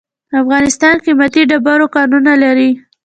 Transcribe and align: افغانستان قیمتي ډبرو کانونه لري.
افغانستان 0.41 0.95
قیمتي 1.05 1.41
ډبرو 1.49 1.85
کانونه 1.95 2.33
لري. 2.43 2.69